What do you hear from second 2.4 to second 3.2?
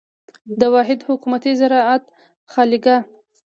خالیګاه.